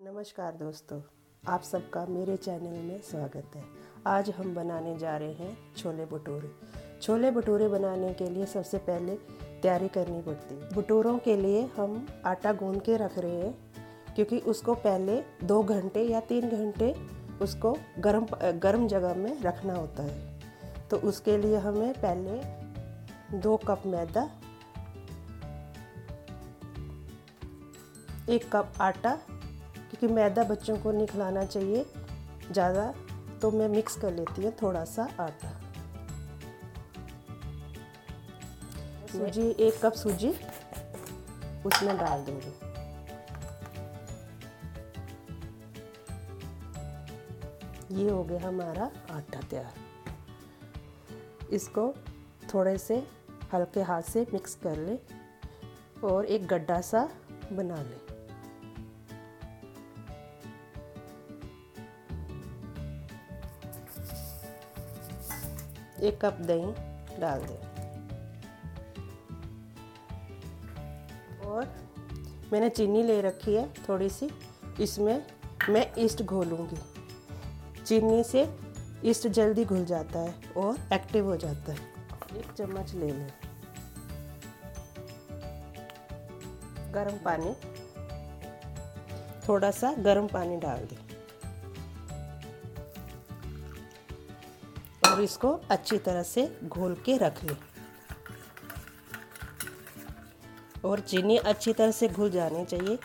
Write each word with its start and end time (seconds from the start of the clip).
नमस्कार 0.00 0.52
दोस्तों, 0.52 1.00
आप 1.44 1.62
सबका 1.62 2.04
मेरे 2.06 2.36
चैनल 2.36 2.76
में 2.82 3.00
स्वागत 3.00 3.56
है। 3.56 3.62
आज 4.06 4.28
हम 4.30 4.54
बनाने 4.54 4.96
जा 4.98 5.16
रहे 5.16 5.32
हैं 5.34 5.74
छोले 5.76 6.04
भटूरे। 6.04 6.50
छोले 7.02 7.30
भटूरे 7.30 7.66
बनाने 7.68 8.12
के 8.14 8.28
लिए 8.30 8.46
सबसे 8.46 8.78
पहले 8.78 9.14
तैयारी 9.62 9.88
करनी 9.88 10.20
पड़ती 10.22 10.54
है। 10.54 10.68
भटूरों 10.70 11.16
के 11.18 11.36
लिए 11.36 11.62
हम 11.76 12.06
आटा 12.26 12.52
गूंद 12.52 12.80
के 12.82 12.96
रख 12.96 13.18
रहे 13.18 13.40
हैं, 13.40 13.54
क्योंकि 14.14 14.38
उसको 14.50 14.74
पहले 14.76 15.20
दो 15.44 15.62
घंटे 15.64 16.02
या 16.02 16.20
तीन 16.20 16.48
घंटे 16.48 16.94
उसको 17.42 17.76
गर्म 17.98 18.26
गर्म 18.58 18.86
जगह 18.88 19.14
में 19.14 19.40
रखना 19.42 19.74
होता 19.74 20.02
है। 20.02 20.88
तो 20.90 20.96
उसके 21.08 21.36
लिए 21.38 21.58
हमें 21.58 21.92
पहले 21.96 23.38
दो 23.38 23.56
कप 23.66 23.82
मैदा, 23.86 24.28
एक 28.28 28.48
कप 28.52 28.72
आटा 28.80 29.18
क्योंकि 30.00 30.14
मैदा 30.14 30.42
बच्चों 30.44 30.76
को 30.78 30.90
नहीं 30.92 31.06
खिलाना 31.06 31.44
चाहिए 31.44 31.84
ज़्यादा 32.50 32.92
तो 33.42 33.50
मैं 33.50 33.68
मिक्स 33.68 33.96
कर 34.00 34.12
लेती 34.14 34.42
हूँ 34.42 34.52
थोड़ा 34.62 34.84
सा 34.84 35.02
आटा। 35.20 35.50
सूजी, 39.12 39.48
एक 39.48 39.80
कप 39.82 39.92
सूजी 39.92 40.28
उसमें 41.66 41.96
डाल 41.98 42.24
दूँगी। 42.24 42.52
ये 47.94 48.10
हो 48.10 48.22
गया 48.24 48.46
हमारा 48.48 48.90
आटा 49.10 49.40
तैयार। 49.40 49.74
इसको 51.54 51.92
थोड़े 52.54 52.76
से 52.78 53.02
हल्के 53.52 53.82
हाथ 53.82 54.02
से 54.02 54.26
मिक्स 54.32 54.54
कर 54.62 54.76
ले 54.78 54.98
और 56.06 56.24
एक 56.26 56.46
गड्ढा 56.46 56.80
सा 56.82 57.08
बना 57.52 57.82
ले। 57.82 58.09
एक 66.02 66.20
कप 66.24 66.38
दही 66.40 67.20
डाल 67.20 67.40
दें। 67.40 67.70
और 71.40 71.66
मैंने 72.52 72.68
चीनी 72.68 73.02
ले 73.02 73.20
रखी 73.20 73.54
है 73.54 73.68
थोड़ी 73.88 74.08
सी। 74.08 74.30
इसमें 74.80 75.26
मैं 75.70 75.92
ईस्ट 75.98 76.22
घोलूँगी। 76.22 76.76
चीनी 77.84 78.24
से 78.24 78.56
ईस्ट 79.04 79.28
जल्दी 79.28 79.64
घुल 79.64 79.84
जाता 79.84 80.18
है 80.18 80.34
और 80.56 80.78
एक्टिव 80.92 81.26
हो 81.26 81.36
जाता 81.36 81.72
है। 81.72 81.78
एक 82.36 82.52
चम्मच 82.52 82.94
ले 82.94 83.10
लें। 83.10 83.32
गरम 86.92 87.18
पानी। 87.24 87.54
थोड़ा 89.48 89.70
सा 89.70 89.92
गरम 89.92 90.26
पानी 90.26 90.56
डाल 90.56 90.78
दें। 90.84 91.09
इसको 95.20 95.52
अच्छी 95.70 95.98
तरह 95.98 96.22
से 96.22 96.46
घोल 96.64 96.94
के 97.06 97.16
रख 97.16 97.44
लें। 97.44 97.56
और 100.84 101.00
चीनी 101.00 101.36
अच्छी 101.36 101.72
तरह 101.72 101.90
से 101.90 102.08
घुल 102.08 102.30
जानी 102.30 102.64
चाहिए। 102.64 102.98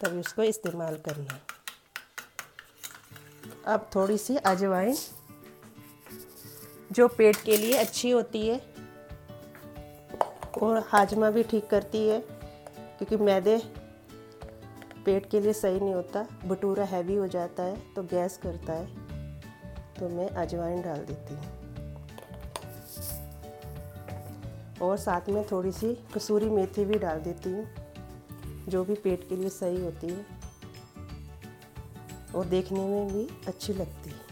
तब 0.00 0.18
इसको 0.18 0.42
इस्तेमाल 0.42 0.96
करना 1.04 1.38
अब 3.66 3.88
थोड़ी 3.94 4.16
सी 4.18 4.36
अजवाइन, 4.36 4.96
जो 6.92 7.06
पेट 7.08 7.36
के 7.36 7.56
लिए 7.56 7.76
अच्छी 7.76 8.10
होती 8.10 8.46
है, 8.48 8.58
और 10.62 10.84
हाजमा 10.88 11.30
भी 11.30 11.42
ठीक 11.42 11.66
करती 11.66 12.06
है, 12.08 12.18
क्योंकि 12.20 13.16
मैदे 13.16 13.56
पेट 15.04 15.30
के 15.30 15.40
लिए 15.40 15.52
सही 15.52 15.80
नहीं 15.80 15.94
होता, 15.94 16.26
भटूरा 16.44 16.84
हैवी 16.84 17.14
हो 17.14 17.26
जाता 17.28 17.62
है 17.62 17.94
तो 17.94 18.02
गैस 18.02 18.38
करता 18.42 18.72
है। 18.72 19.03
तो 19.98 20.08
मैं 20.08 20.28
अजवाइन 20.28 20.82
डाल 20.82 21.04
देती 21.06 21.34
हूँ। 21.34 21.62
और 24.82 24.96
साथ 24.96 25.28
में 25.28 25.44
थोड़ी 25.50 25.72
सी 25.72 25.94
कसूरी 26.14 26.48
मेथी 26.50 26.84
भी 26.84 26.98
डाल 26.98 27.20
देती 27.20 27.50
हूँ, 27.50 27.66
जो 28.68 28.84
भी 28.84 28.94
पेट 28.94 29.28
के 29.28 29.36
लिए 29.36 29.48
सही 29.50 29.84
होती 29.84 30.06
है। 30.06 30.24
और 32.34 32.44
देखने 32.46 32.80
में 32.80 33.12
भी 33.12 33.28
अच्छी 33.48 33.72
लगती 33.72 34.10
है। 34.10 34.22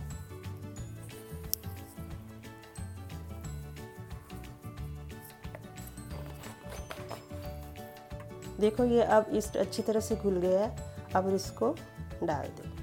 देखो 8.61 8.85
ये 8.85 9.03
अब 9.03 9.27
इस 9.33 9.57
अच्छी 9.57 9.83
तरह 9.83 10.01
से 10.01 10.17
घुल 10.17 10.37
गया 10.37 10.61
है, 10.61 10.77
अब 11.15 11.35
इसको 11.35 11.75
डाल 12.23 12.47
दें। 12.49 12.82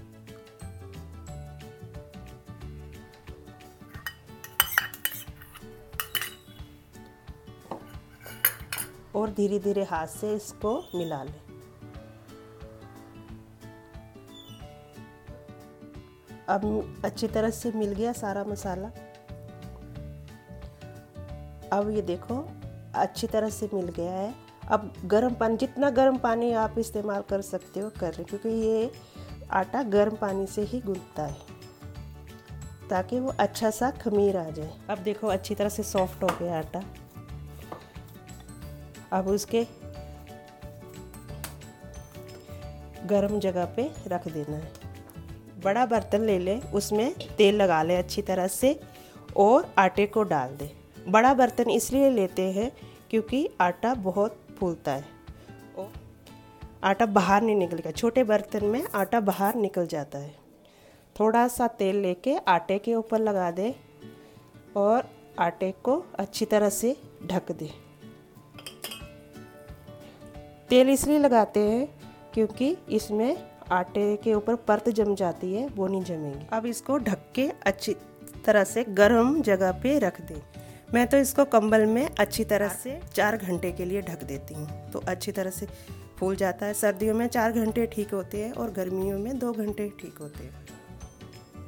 और 9.19 9.31
धीरे 9.31 9.59
धीरे 9.59 9.84
हाथ 9.84 10.07
से 10.07 10.34
इसको 10.35 10.74
मिला 10.96 11.22
लें। 11.24 11.41
अब 16.50 17.02
अच्छी 17.06 17.28
तरह 17.28 17.50
से 17.50 17.72
मिल 17.72 17.94
गया 17.94 18.13
सारा 18.13 18.44
मसाला। 18.44 18.88
अब 21.72 21.90
ये 21.90 22.02
देखो, 22.02 22.35
अच्छी 22.96 23.28
तरह 23.28 23.50
से 23.50 23.69
मिल 23.74 23.88
गया 23.88 24.12
है। 24.12 24.34
अब 24.68 24.91
गर्म 25.06 25.34
पानी, 25.34 25.57
जितना 25.57 25.90
गर्म 25.90 26.18
पानी 26.18 26.51
आप 26.53 26.78
इस्तेमाल 26.80 27.22
कर 27.22 27.41
सकते 27.41 27.80
हो, 27.80 27.90
कर 27.90 28.24
क्योंकि 28.24 28.50
ये 28.50 28.91
आटा 29.51 29.84
गर्म 29.84 30.16
पानी 30.16 30.46
से 30.46 30.62
ही 30.62 30.80
गूंथता 30.81 31.24
है, 31.24 31.38
ताकि 32.90 33.19
वो 33.19 33.34
अच्छा 33.40 33.69
सा 33.69 33.90
खमीर 33.97 34.38
आ 34.38 34.50
जाए। 34.50 34.74
अब 34.90 34.97
देखो, 34.97 35.28
अच्छी 35.28 35.56
तरह 35.56 35.69
से 35.69 35.84
सॉफ्ट 35.84 36.24
हो 36.24 36.30
गया 36.41 36.57
आटा। 36.57 36.84
अब 39.12 39.28
उसके 39.28 39.66
गर्म 43.08 43.40
जगह 43.40 43.66
पे 43.66 43.90
रख 44.08 44.28
देना 44.28 44.58
है। 44.58 44.72
बड़ा 45.64 45.86
बर्तन 45.86 46.22
ले 46.22 46.38
लें, 46.40 46.62
उसमें 46.62 47.14
तेल 47.38 47.56
लगा 47.56 47.81
लें 47.84 47.98
अच्छी 47.98 48.22
तरह 48.22 48.48
से 48.48 48.80
और 49.38 49.74
आटे 49.78 50.06
को 50.06 50.24
डाल 50.24 50.56
दें। 50.58 50.69
बड़ा 51.08 51.34
बर्तन 51.34 51.69
इसलिए 51.69 52.09
लेते 52.09 52.42
हैं 52.52 52.72
क्योंकि 53.09 53.50
आटा 53.62 53.94
बहुत 53.94 54.38
फूलता 54.59 54.92
है 54.92 55.06
और 55.78 55.92
आटा 56.84 57.06
बाहर 57.06 57.42
नहीं 57.42 57.56
निकलेगा। 57.56 57.92
छोटे 57.92 58.24
बर्तन 58.24 58.66
में 58.66 58.84
आटा 58.96 59.19
बाहर 59.19 59.56
निकल 59.56 59.88
जाता 59.88 60.18
है। 60.18 60.34
थोड़ा 61.19 61.48
सा 61.48 61.68
तेल 61.68 61.96
लेके 61.96 62.36
आटे 62.48 62.78
के 62.80 62.96
ऊपर 62.96 63.19
लगा 63.19 63.52
दें 63.52 63.74
और 64.78 65.09
आटे 65.40 65.72
को 65.84 66.03
अच्छी 66.16 66.46
तरह 66.46 66.69
से 66.69 66.96
ढक 67.25 67.52
दें। 67.52 67.69
तेल 70.69 70.90
इसलिए 70.90 71.19
लगाते 71.19 71.59
हैं 71.59 71.88
क्योंकि 72.34 72.75
इसमें 72.90 73.38
आटे 73.72 74.16
के 74.16 74.34
ऊपर 74.34 74.56
परत 74.57 74.90
जम 74.90 75.13
जाती 75.16 75.53
है, 75.53 75.68
वो 75.68 75.88
नहीं 75.88 76.03
जमेगी। 76.03 76.47
अब 76.53 76.66
इसको 76.66 76.97
ढक 76.97 77.31
के 77.35 77.47
अच्छी 77.66 77.94
तरह 78.46 78.63
से 78.63 78.84
गर्म 78.90 79.41
जगह 79.41 79.72
पे 79.84 79.97
रख 80.00 80.19
दें। 80.22 80.41
मैं 80.94 81.06
तो 81.07 81.18
इसको 81.18 81.46
कंबल 81.46 81.85
में 81.85 82.07
अच्छी 82.09 82.44
तरह 82.44 82.69
से 82.74 83.00
चार 83.16 83.38
घंटे 83.38 83.72
के 83.72 83.85
लिए 83.85 84.02
ढक 84.02 84.24
देती 84.24 84.53
हूँ। 84.53 84.68
तो 84.91 85.00
अच्छी 85.07 85.31
तरह 85.31 85.50
से 85.50 85.68
फूल 86.19 86.35
जाता 86.35 86.66
है। 86.66 86.74
सर्दियों 86.74 87.16
में 87.16 87.28
चार 87.28 87.51
घंटे 87.51 87.86
ठीक 87.86 88.13
होते 88.13 88.44
हैं 88.44 88.51
और 88.53 88.72
गर्मियों 88.72 89.19
में 89.19 89.38
दो 89.40 89.51
घंटे 89.53 89.90
ठीक 90.00 90.18
होते 90.22 90.44
हैं। 90.44 90.66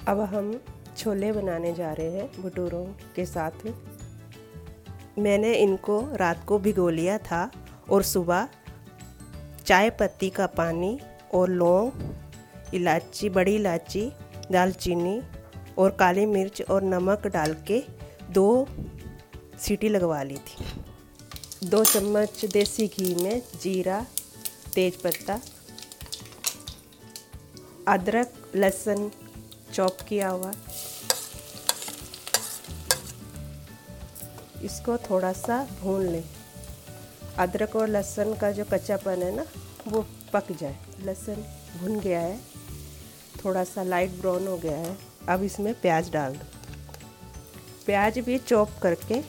अब 0.08 0.20
हम 0.34 0.60
छोले 0.98 1.32
बनाने 1.32 1.74
जा 1.74 1.92
रहे 1.94 2.12
हैं 2.12 2.44
भटूरों 2.44 2.86
के 3.16 3.26
साथ। 3.26 3.68
मैंने 5.20 5.54
इनको 5.54 6.02
रात 6.14 6.44
को 6.48 6.60
भिगो 6.60 6.90
लिया 6.90 7.18
था 7.22 7.50
और 7.90 8.04
सुबह 8.04 8.48
चाय 9.72 9.90
पत्ती 9.90 10.30
का 10.30 10.46
पानी 10.48 11.00
और 11.34 11.50
लौंग, 11.50 11.92
इलायची, 12.74 13.30
बड़ी 13.30 13.56
इलायची, 13.56 14.02
दालचीनी 14.52 15.22
और 15.78 15.92
काली 15.92 16.26
मिर्च 16.26 16.62
और 16.62 16.84
नमक 16.84 17.28
डाल 17.28 17.54
के 17.68 17.84
दो 18.32 18.68
सीटी 19.60 19.90
लगवा 19.90 20.24
ली 20.24 20.38
थी। 20.38 21.68
दो 21.68 21.84
चम्मच 21.84 22.46
देसी 22.46 22.88
घी 22.88 23.16
में 23.16 23.42
जीरा 23.62 24.06
तेज़पत्ता 24.76 25.40
अदरक, 27.88 28.34
लहसुन 28.56 29.12
चॉप 29.74 30.02
किया 30.10 30.30
हुआ। 30.30 30.52
इसको 34.64 34.98
थोड़ा 34.98 35.34
सा 35.34 35.64
भून 35.82 36.08
लें। 36.08 36.24
अदरक 37.38 37.76
और 37.76 37.88
लहसुन 37.88 38.36
का 38.36 38.52
जो 38.52 38.66
कच्चापन 38.66 39.24
है 39.24 39.36
ना, 39.36 39.46
वो 39.88 40.06
पक 40.34 40.52
जाए। 40.52 40.78
लहसुन 41.02 41.36
भुन 41.80 42.00
गया 42.00 42.20
है, 42.20 42.40
थोड़ा 43.46 43.64
सा 43.64 43.84
लाइट 43.84 44.10
ब्राउन 44.10 44.48
हो 44.48 44.58
गया 44.58 44.78
है। 44.78 44.98
अब 45.30 45.44
इसमें 45.44 45.82
प्याज 45.82 46.12
डाल 46.12 46.34
दो। 46.34 46.46
प्याज 47.86 48.20
भी 48.20 48.38
चॉप 48.38 48.70
करके 48.84 49.22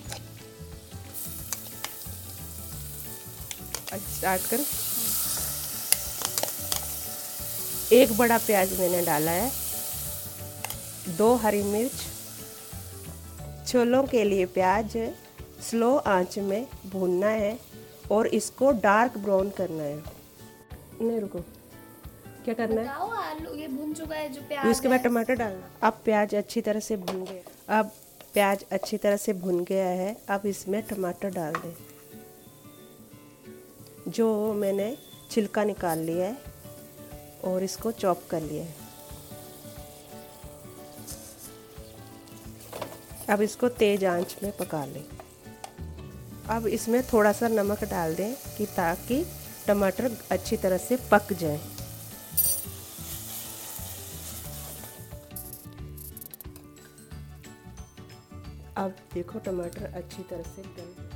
स्टार्ट 3.92 4.42
कर। 4.42 4.60
एक 7.92 8.16
बड़ा 8.16 8.38
प्याज 8.38 8.80
मैंने 8.80 9.04
डाला 9.04 9.30
है। 9.30 9.52
दो 11.08 11.34
हरी 11.34 11.62
मिर्च। 11.62 11.92
छोलों 13.68 14.04
के 14.04 14.24
लिए 14.24 14.46
प्याज 14.46 14.96
स्लो 15.70 15.96
आँच 15.96 16.38
में 16.38 16.66
भूनना 16.86 17.26
है। 17.26 17.71
और 18.12 18.26
इसको 18.36 18.70
डार्क 18.82 19.18
ब्राउन 19.18 19.50
करना 19.50 19.82
है। 19.82 19.96
नहीं 21.00 21.20
रुको। 21.20 21.38
क्या 22.44 22.54
करना 22.54 22.80
है? 22.80 22.88
आलू 23.20 23.54
ये 23.54 23.68
भुन 23.68 23.92
चुका 23.94 24.16
है 24.16 24.28
जो 24.32 24.40
प्याज 24.48 24.66
इसके 24.70 24.88
बाद 24.88 25.00
टमाटर 25.00 25.34
डालना 25.34 25.70
अब 25.82 26.00
प्याज 26.04 26.34
अच्छी 26.34 26.60
तरह 26.60 26.80
से 26.80 26.96
भून 26.96 27.24
गया। 27.24 27.78
अब 27.78 27.92
प्याज 28.34 28.64
अच्छी 28.72 28.96
तरह 28.96 29.16
से 29.16 29.32
भुन 29.34 29.64
गया 29.64 29.88
है। 29.88 30.16
अब 30.28 30.46
इसमें 30.46 30.82
टमाटर 30.82 31.30
डाल 31.30 31.52
दें। 31.54 31.74
जो 34.08 34.52
मैंने 34.52 34.96
छिलका 35.30 35.64
निकाल 35.64 35.98
लिया 36.00 36.26
है 36.26 36.36
और 37.44 37.62
इसको 37.62 37.92
चॉप 37.92 38.22
कर 38.30 38.40
लिया 38.42 38.64
है। 38.64 38.74
अब 43.30 43.42
इसको 43.42 43.68
तेज़ 43.80 44.04
आँच 44.06 44.36
में 44.42 44.52
पका 44.56 44.84
लें। 44.84 45.04
अब 46.50 46.66
इसमें 46.66 47.02
थोड़ा 47.02 47.32
सा 47.32 47.48
नमक 47.48 47.84
डाल 47.84 48.14
दें 48.14 48.34
कि 48.56 48.66
ताकि 48.66 49.24
टमाटर 49.66 50.10
अच्छी 50.30 50.56
तरह 50.56 50.78
से 50.78 50.96
पक 51.12 51.32
जाए। 51.32 51.60
अब 58.76 58.94
देखो 59.14 59.38
टमाटर 59.38 59.92
अच्छी 59.94 60.22
तरह 60.22 60.42
से 60.42 60.62
गल 60.62 61.10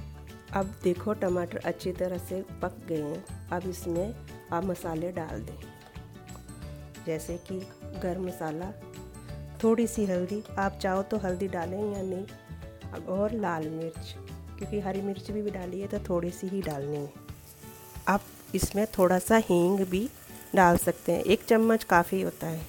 अब 0.52 0.74
देखो 0.82 1.12
टमाटर 1.12 1.58
अच्छी 1.58 1.92
तरह 1.92 2.18
से 2.18 2.40
पक 2.62 2.76
गए 2.88 3.02
हैं। 3.02 3.48
अब 3.48 3.68
इसमें 3.68 4.14
आप 4.52 4.64
मसाले 4.64 5.10
डाल 5.12 5.40
दें। 5.42 5.58
जैसे 7.06 7.36
कि 7.50 7.58
गर्म 8.02 8.26
मसाला, 8.26 8.70
थोड़ी 9.62 9.86
सी 9.86 10.04
हल्दी, 10.06 10.42
आप 10.58 10.78
चाहो 10.82 11.02
तो 11.02 11.16
हल्दी 11.18 11.48
डालें 11.48 11.78
या 11.94 12.02
नहीं, 12.02 13.02
और 13.08 13.32
लाल 13.32 13.68
मिर्च। 13.68 14.14
क्योंकि 14.58 14.80
हरी 14.80 15.02
मिर्च 15.02 15.30
भी, 15.30 15.42
भी 15.42 15.50
डाली 15.50 15.80
है 15.80 15.86
तो 15.86 15.98
थोड़ी 15.98 16.30
सी 16.30 16.46
ही 16.46 16.62
डालनी 16.62 16.96
है। 16.96 17.12
आप 18.08 18.22
इसमें 18.54 18.86
थोड़ा 18.86 19.18
सा 19.18 19.36
हींग 19.36 19.80
भी 19.80 20.08
डाल 20.54 20.76
सकते 20.76 21.12
हैं। 21.12 21.24
एक 21.24 21.44
चम्मच 21.44 21.84
काफ़ी 21.84 22.22
होता 22.22 22.46
है। 22.46 22.66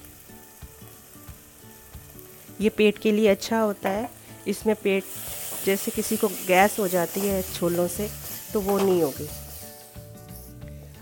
ये 2.60 2.68
पेट 2.68 2.98
के 2.98 3.12
लिए 3.12 3.28
अच्छा 3.28 3.60
होता 3.60 3.88
है। 3.88 4.10
इसमें 4.48 4.74
पेट 4.76 5.04
जैसे 5.66 5.90
किसी 5.90 6.16
को 6.16 6.28
गैस 6.28 6.78
हो 6.78 6.88
जाती 6.88 7.20
है 7.20 7.42
छोलों 7.42 7.88
से 7.88 8.08
तो 8.52 8.60
वो 8.60 8.78
नहीं 8.78 9.02
होगी। 9.02 9.28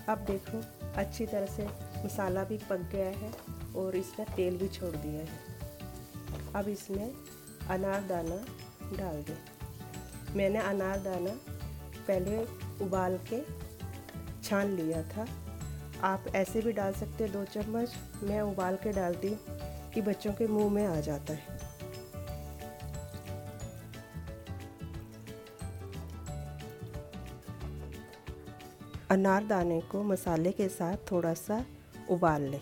अब 0.09 0.17
देखो 0.17 0.63
अच्छी 0.95 1.25
तरह 1.25 1.45
से 1.45 1.67
मसाला 2.05 2.43
भी 2.43 2.57
पक 2.57 2.89
गया 2.93 3.09
है 3.09 3.31
और 3.75 3.95
इसमें 3.95 4.27
तेल 4.35 4.57
भी 4.57 4.67
छोड़ 4.67 4.95
दिया 4.95 5.21
है। 5.21 6.53
अब 6.55 6.69
इसमें 6.69 7.13
अनारदाना 7.69 8.45
डाल 8.97 9.21
दें। 9.23 9.56
मैंने 10.37 10.59
अनारदाना 10.61 11.31
पहले 12.07 12.37
उबाल 12.85 13.17
के 13.29 13.41
छान 14.43 14.75
लिया 14.75 15.01
था। 15.03 15.25
आप 16.03 16.25
ऐसे 16.35 16.61
भी 16.61 16.71
डाल 16.71 16.93
सकते 16.93 17.23
हैं, 17.23 17.33
दो 17.33 17.43
चम्मच। 17.45 17.95
मैं 18.23 18.41
उबाल 18.41 18.75
के 18.75 18.91
डालती 18.91 19.27
हूँ 19.27 19.39
कि 19.93 20.01
बच्चों 20.01 20.33
के 20.33 20.47
मुँह 20.47 20.71
में 20.73 20.85
आ 20.87 20.99
जाता 20.99 21.33
है। 21.33 21.65
अनारदाने 29.11 29.79
को 29.81 30.03
मसाले 30.03 30.51
के 30.51 30.67
साथ 30.69 31.11
थोड़ा 31.11 31.33
सा 31.33 31.63
उबाल 32.09 32.41
लें। 32.41 32.61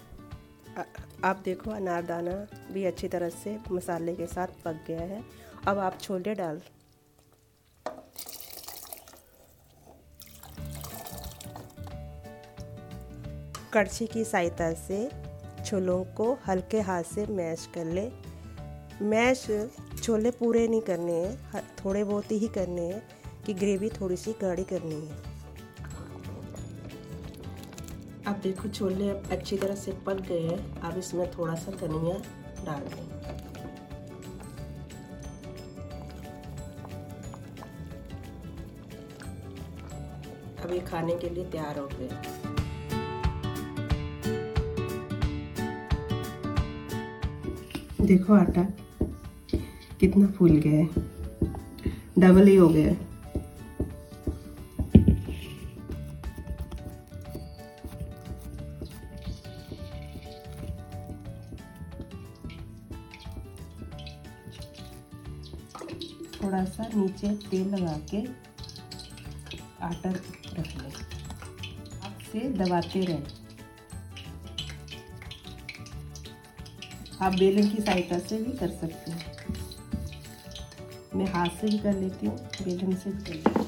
आप 1.23 1.41
देखो 1.45 1.71
अनारदाना 1.71 2.35
भी 2.73 2.83
अच्छी 2.85 3.07
तरह 3.07 3.29
से 3.35 3.57
मसाले 3.71 4.15
के 4.15 4.27
साथ 4.27 4.47
पक 4.65 4.83
गया 4.87 5.01
है। 5.01 5.23
अब 5.67 5.79
आप 5.79 5.97
छोले 6.01 6.33
डाल 6.35 6.61
कड़छी 13.75 14.05
की 14.07 14.23
सहायता 14.23 14.73
से 14.73 15.09
छोलों 15.65 16.03
को 16.03 16.37
हल्के 16.47 16.81
हाथ 16.81 17.03
से 17.03 17.25
मैश 17.25 17.67
कर 17.75 17.85
ले। 17.85 18.09
मैश 19.01 19.45
छोले 20.03 20.31
पूरे 20.31 20.67
नहीं 20.67 20.81
करने 20.81 21.13
हैं 21.13 21.63
थोड़े 21.75 22.03
बहुत 22.03 22.31
ही 22.31 22.47
करने 22.47 22.81
हैं 22.81 23.01
कि 23.45 23.53
ग्रेवी 23.53 23.89
थोड़ी 23.89 24.17
सी 24.17 24.31
गाढ़ी 24.41 24.63
करनी 24.63 24.95
है। 24.95 25.33
अब 28.27 28.39
देखो, 28.43 28.69
छोले 28.69 29.09
अब 29.09 29.29
अच्छी 29.31 29.57
तरह 29.57 29.75
से 29.75 29.91
पक 30.05 30.21
गए 30.21 30.39
हैं। 30.39 30.81
अब 30.81 30.97
इसमें 30.97 31.29
थोड़ा 31.31 31.55
सा 31.55 31.71
धनिया 31.71 32.17
डाल 32.65 32.81
दें। 32.87 33.09
अब 40.63 40.73
ये 40.73 40.79
खाने 40.79 41.15
के 41.15 41.29
लिए 41.29 41.45
तैयार 41.45 41.79
हो 41.79 41.87
गए। 41.87 42.54
देखो 48.05 48.33
आटा, 48.33 48.63
कितना 49.99 50.27
फूल 50.27 50.51
गया 50.51 50.79
है। 50.79 50.85
डबल 52.19 52.47
ही 52.47 52.55
हो 52.55 52.67
गया 52.69 52.87
है। 52.87 52.95
थोड़ा 66.43 66.63
सा 66.65 66.87
नीचे 66.95 67.29
तेल 67.49 67.67
लगा 67.67 67.97
के 68.11 68.21
आटा 69.81 70.09
रख 70.09 70.77
लें। 70.81 70.93
हाथ 72.01 72.21
से 72.31 72.49
दबाते 72.49 73.05
रहें। 73.05 73.44
आप 77.21 77.33
बेलन 77.33 77.69
की 77.69 77.81
सहायता 77.81 78.17
से 78.19 78.37
भी 78.37 78.51
कर 78.57 78.69
सकते 78.69 79.11
हैं। 79.11 79.33
मैं 81.15 81.25
हाथ 81.25 81.49
से 81.61 81.67
भी 81.67 81.77
कर 81.77 81.93
लेती 81.93 82.25
हूँ, 82.25 82.37
बेलन 82.37 82.95
से 82.95 83.09
भी 83.09 83.23
कर 83.23 83.33
लेती 83.33 83.59
हूँ। 83.59 83.64